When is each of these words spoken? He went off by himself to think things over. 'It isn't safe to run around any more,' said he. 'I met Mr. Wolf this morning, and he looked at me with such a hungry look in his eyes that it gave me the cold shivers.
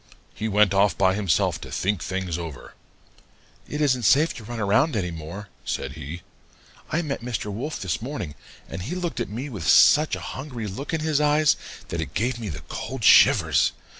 He 0.33 0.47
went 0.47 0.73
off 0.73 0.97
by 0.97 1.13
himself 1.13 1.61
to 1.61 1.71
think 1.71 2.01
things 2.01 2.35
over. 2.35 2.73
'It 3.69 3.79
isn't 3.79 4.01
safe 4.01 4.33
to 4.33 4.43
run 4.43 4.59
around 4.59 4.95
any 4.95 5.11
more,' 5.11 5.49
said 5.63 5.91
he. 5.91 6.23
'I 6.89 7.03
met 7.03 7.21
Mr. 7.21 7.53
Wolf 7.53 7.79
this 7.79 8.01
morning, 8.01 8.33
and 8.67 8.81
he 8.81 8.95
looked 8.95 9.19
at 9.19 9.29
me 9.29 9.47
with 9.47 9.67
such 9.67 10.15
a 10.15 10.19
hungry 10.31 10.65
look 10.65 10.91
in 10.91 11.01
his 11.01 11.21
eyes 11.21 11.55
that 11.89 12.01
it 12.01 12.15
gave 12.15 12.39
me 12.39 12.49
the 12.49 12.61
cold 12.67 13.03
shivers. 13.03 13.73